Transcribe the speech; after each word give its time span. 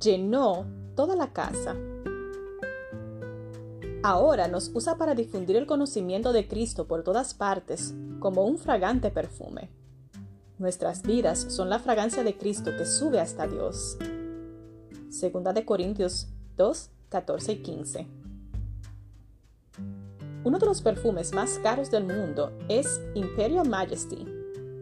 llenó 0.00 0.66
toda 0.94 1.16
la 1.16 1.32
casa. 1.32 1.76
Ahora 4.02 4.48
nos 4.48 4.70
usa 4.74 4.96
para 4.96 5.14
difundir 5.14 5.56
el 5.56 5.66
conocimiento 5.66 6.32
de 6.32 6.46
Cristo 6.46 6.86
por 6.86 7.02
todas 7.02 7.34
partes 7.34 7.94
como 8.20 8.44
un 8.44 8.58
fragante 8.58 9.10
perfume. 9.10 9.70
Nuestras 10.58 11.02
vidas 11.02 11.46
son 11.48 11.68
la 11.68 11.78
fragancia 11.78 12.22
de 12.22 12.36
Cristo 12.36 12.70
que 12.76 12.84
sube 12.84 13.20
hasta 13.20 13.46
Dios. 13.46 13.96
Segunda 15.08 15.52
de 15.52 15.64
Corintios 15.64 16.28
2, 16.56 16.90
14 17.08 17.52
y 17.52 17.62
15. 17.62 18.06
Uno 20.44 20.58
de 20.58 20.66
los 20.66 20.82
perfumes 20.82 21.32
más 21.32 21.58
caros 21.60 21.90
del 21.90 22.04
mundo 22.04 22.52
es 22.68 23.00
Imperial 23.14 23.66
Majesty, 23.68 24.26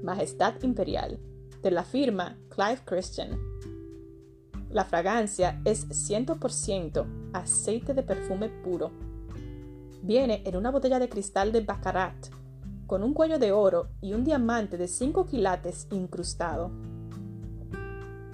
Majestad 0.02 0.60
Imperial, 0.62 1.20
de 1.62 1.70
la 1.70 1.84
firma 1.84 2.36
Clive 2.48 2.80
Christian. 2.84 3.38
La 4.72 4.86
fragancia 4.86 5.60
es 5.66 5.86
100% 5.88 7.04
aceite 7.34 7.92
de 7.92 8.02
perfume 8.02 8.48
puro. 8.48 8.90
Viene 10.02 10.42
en 10.46 10.56
una 10.56 10.70
botella 10.70 10.98
de 10.98 11.10
cristal 11.10 11.52
de 11.52 11.60
Baccarat, 11.60 12.28
con 12.86 13.02
un 13.02 13.12
cuello 13.12 13.38
de 13.38 13.52
oro 13.52 13.90
y 14.00 14.14
un 14.14 14.24
diamante 14.24 14.78
de 14.78 14.88
5 14.88 15.26
quilates 15.26 15.88
incrustado. 15.90 16.70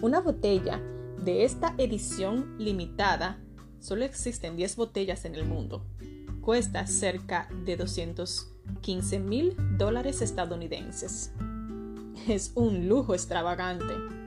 Una 0.01 0.21
botella 0.21 0.81
de 1.25 1.45
esta 1.45 1.75
edición 1.77 2.57
limitada, 2.57 3.41
solo 3.81 4.05
existen 4.05 4.57
10 4.57 4.77
botellas 4.77 5.25
en 5.25 5.35
el 5.35 5.45
mundo. 5.45 5.85
Cuesta 6.41 6.87
cerca 6.87 7.49
de 7.65 7.77
215 7.77 9.19
mil 9.19 9.57
dólares 9.77 10.23
estadounidenses. 10.23 11.33
Es 12.29 12.53
un 12.55 12.89
lujo 12.89 13.15
extravagante. 13.15 14.18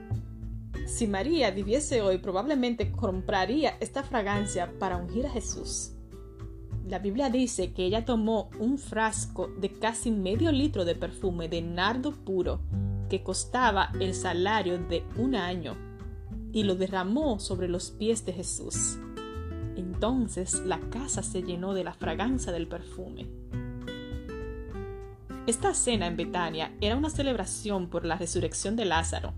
Si 0.92 1.06
María 1.06 1.50
viviese 1.50 2.02
hoy, 2.02 2.18
probablemente 2.18 2.92
compraría 2.92 3.78
esta 3.80 4.02
fragancia 4.02 4.78
para 4.78 4.98
ungir 4.98 5.24
a 5.24 5.30
Jesús. 5.30 5.92
La 6.86 6.98
Biblia 6.98 7.30
dice 7.30 7.72
que 7.72 7.86
ella 7.86 8.04
tomó 8.04 8.50
un 8.58 8.76
frasco 8.76 9.48
de 9.58 9.72
casi 9.72 10.10
medio 10.10 10.52
litro 10.52 10.84
de 10.84 10.94
perfume 10.94 11.48
de 11.48 11.62
nardo 11.62 12.12
puro 12.12 12.60
que 13.08 13.22
costaba 13.22 13.90
el 14.00 14.14
salario 14.14 14.76
de 14.76 15.02
un 15.16 15.34
año 15.34 15.78
y 16.52 16.64
lo 16.64 16.74
derramó 16.74 17.40
sobre 17.40 17.68
los 17.68 17.90
pies 17.90 18.26
de 18.26 18.34
Jesús. 18.34 18.98
Entonces 19.76 20.60
la 20.66 20.78
casa 20.90 21.22
se 21.22 21.42
llenó 21.42 21.72
de 21.72 21.84
la 21.84 21.94
fragancia 21.94 22.52
del 22.52 22.68
perfume. 22.68 23.30
Esta 25.46 25.72
cena 25.72 26.06
en 26.06 26.18
Betania 26.18 26.76
era 26.82 26.98
una 26.98 27.08
celebración 27.08 27.88
por 27.88 28.04
la 28.04 28.18
resurrección 28.18 28.76
de 28.76 28.84
Lázaro. 28.84 29.32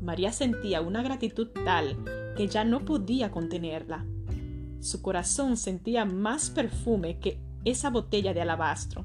María 0.00 0.32
sentía 0.32 0.80
una 0.80 1.02
gratitud 1.02 1.48
tal 1.64 1.96
que 2.36 2.48
ya 2.48 2.64
no 2.64 2.84
podía 2.84 3.30
contenerla. 3.30 4.04
Su 4.80 5.02
corazón 5.02 5.56
sentía 5.56 6.04
más 6.04 6.50
perfume 6.50 7.18
que 7.18 7.38
esa 7.64 7.90
botella 7.90 8.32
de 8.32 8.40
alabastro. 8.40 9.04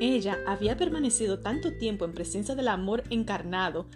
Ella 0.00 0.38
había 0.46 0.76
permanecido 0.76 1.38
tanto 1.38 1.72
tiempo 1.78 2.04
en 2.04 2.12
presencia 2.12 2.54
del 2.54 2.68
amor 2.68 3.04
encarnado 3.10 3.86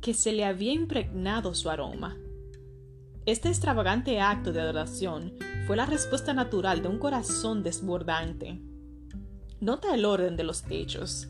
que 0.00 0.14
se 0.14 0.32
le 0.32 0.44
había 0.44 0.72
impregnado 0.72 1.54
su 1.54 1.70
aroma. 1.70 2.16
Este 3.26 3.48
extravagante 3.48 4.20
acto 4.20 4.52
de 4.52 4.60
adoración 4.60 5.34
fue 5.66 5.76
la 5.76 5.86
respuesta 5.86 6.34
natural 6.34 6.82
de 6.82 6.88
un 6.88 6.98
corazón 6.98 7.62
desbordante. 7.62 8.60
Nota 9.60 9.94
el 9.94 10.04
orden 10.04 10.36
de 10.36 10.42
los 10.42 10.64
hechos. 10.70 11.28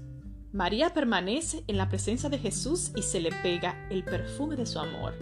María 0.52 0.92
permanece 0.92 1.64
en 1.66 1.78
la 1.78 1.88
presencia 1.88 2.28
de 2.28 2.36
Jesús 2.36 2.92
y 2.94 3.00
se 3.00 3.20
le 3.20 3.30
pega 3.30 3.88
el 3.88 4.04
perfume 4.04 4.54
de 4.54 4.66
su 4.66 4.78
amor. 4.78 5.14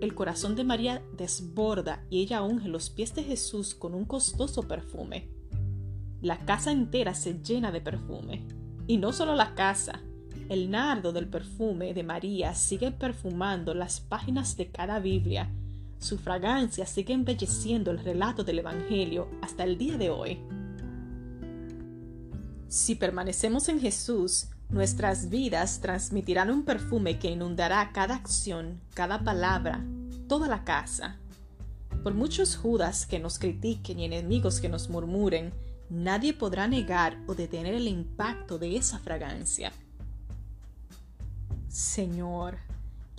El 0.00 0.14
corazón 0.14 0.54
de 0.54 0.62
María 0.62 1.02
desborda 1.16 2.04
y 2.08 2.22
ella 2.22 2.42
unge 2.42 2.68
los 2.68 2.88
pies 2.88 3.12
de 3.16 3.24
Jesús 3.24 3.74
con 3.74 3.94
un 3.94 4.04
costoso 4.04 4.62
perfume. 4.68 5.28
La 6.22 6.38
casa 6.46 6.70
entera 6.70 7.14
se 7.14 7.42
llena 7.42 7.72
de 7.72 7.80
perfume. 7.80 8.46
Y 8.86 8.98
no 8.98 9.12
solo 9.12 9.34
la 9.34 9.56
casa, 9.56 10.02
el 10.48 10.70
nardo 10.70 11.12
del 11.12 11.28
perfume 11.28 11.92
de 11.92 12.04
María 12.04 12.54
sigue 12.54 12.92
perfumando 12.92 13.74
las 13.74 14.00
páginas 14.00 14.56
de 14.56 14.70
cada 14.70 15.00
Biblia. 15.00 15.50
Su 15.98 16.16
fragancia 16.16 16.86
sigue 16.86 17.12
embelleciendo 17.12 17.90
el 17.90 17.98
relato 17.98 18.44
del 18.44 18.60
Evangelio 18.60 19.28
hasta 19.42 19.64
el 19.64 19.76
día 19.76 19.98
de 19.98 20.10
hoy. 20.10 20.38
Si 22.68 22.94
permanecemos 22.94 23.68
en 23.68 23.80
Jesús, 23.80 24.46
nuestras 24.70 25.30
vidas 25.30 25.80
transmitirán 25.80 26.50
un 26.50 26.64
perfume 26.64 27.18
que 27.18 27.30
inundará 27.30 27.90
cada 27.92 28.14
acción, 28.14 28.80
cada 28.94 29.24
palabra, 29.24 29.84
toda 30.28 30.46
la 30.48 30.64
casa. 30.64 31.18
Por 32.02 32.14
muchos 32.14 32.56
judas 32.56 33.04
que 33.04 33.18
nos 33.18 33.38
critiquen 33.38 33.98
y 33.98 34.04
enemigos 34.04 34.60
que 34.60 34.68
nos 34.68 34.88
murmuren, 34.88 35.52
nadie 35.90 36.32
podrá 36.32 36.68
negar 36.68 37.18
o 37.26 37.34
detener 37.34 37.74
el 37.74 37.88
impacto 37.88 38.58
de 38.58 38.76
esa 38.76 39.00
fragancia. 39.00 39.72
Señor, 41.68 42.58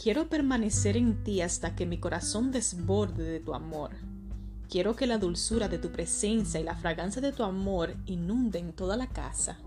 quiero 0.01 0.29
permanecer 0.29 0.95
en 0.97 1.23
ti 1.23 1.41
hasta 1.41 1.75
que 1.75 1.85
mi 1.85 1.99
corazón 1.99 2.51
desborde 2.51 3.23
de 3.23 3.39
tu 3.39 3.53
amor. 3.53 3.91
Quiero 4.69 4.95
que 4.95 5.05
la 5.05 5.17
dulzura 5.17 5.67
de 5.67 5.77
tu 5.77 5.91
presencia 5.91 6.59
y 6.61 6.63
la 6.63 6.77
fragancia 6.77 7.21
de 7.21 7.33
tu 7.33 7.43
amor 7.43 7.93
inunden 8.05 8.71
toda 8.71 8.95
la 8.95 9.07
casa. 9.07 9.57